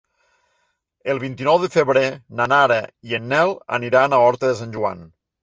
[1.13, 2.03] El vint-i-nou de febrer
[2.41, 2.79] na Lara
[3.11, 5.07] i en Nel aniran a Horta de Sant Joan.